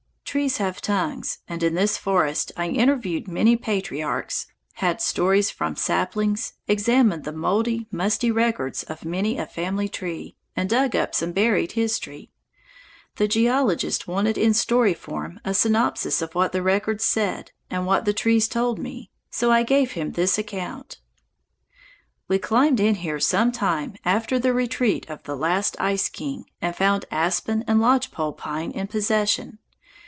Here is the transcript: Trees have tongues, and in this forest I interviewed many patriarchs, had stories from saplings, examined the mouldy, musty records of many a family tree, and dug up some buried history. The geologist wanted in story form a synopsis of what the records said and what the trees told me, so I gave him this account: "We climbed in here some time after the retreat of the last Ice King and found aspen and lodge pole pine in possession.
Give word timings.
Trees 0.23 0.59
have 0.59 0.79
tongues, 0.81 1.39
and 1.49 1.61
in 1.61 1.75
this 1.75 1.97
forest 1.97 2.53
I 2.55 2.69
interviewed 2.69 3.27
many 3.27 3.57
patriarchs, 3.57 4.47
had 4.75 5.01
stories 5.01 5.51
from 5.51 5.75
saplings, 5.75 6.53
examined 6.69 7.25
the 7.25 7.33
mouldy, 7.33 7.85
musty 7.91 8.31
records 8.31 8.83
of 8.83 9.03
many 9.03 9.37
a 9.37 9.45
family 9.45 9.89
tree, 9.89 10.37
and 10.55 10.69
dug 10.69 10.95
up 10.95 11.13
some 11.13 11.33
buried 11.33 11.73
history. 11.73 12.31
The 13.17 13.27
geologist 13.27 14.07
wanted 14.07 14.37
in 14.37 14.53
story 14.53 14.93
form 14.93 15.41
a 15.43 15.53
synopsis 15.53 16.21
of 16.21 16.33
what 16.33 16.53
the 16.53 16.63
records 16.63 17.03
said 17.03 17.51
and 17.69 17.85
what 17.85 18.05
the 18.05 18.13
trees 18.13 18.47
told 18.47 18.79
me, 18.79 19.11
so 19.29 19.51
I 19.51 19.63
gave 19.63 19.91
him 19.91 20.13
this 20.13 20.37
account: 20.37 21.01
"We 22.29 22.39
climbed 22.39 22.79
in 22.79 22.95
here 22.95 23.19
some 23.19 23.51
time 23.51 23.95
after 24.05 24.39
the 24.39 24.53
retreat 24.53 25.09
of 25.09 25.23
the 25.23 25.35
last 25.35 25.75
Ice 25.77 26.07
King 26.07 26.45
and 26.61 26.73
found 26.73 27.03
aspen 27.11 27.65
and 27.67 27.81
lodge 27.81 28.11
pole 28.11 28.31
pine 28.31 28.71
in 28.71 28.87
possession. 28.87 29.57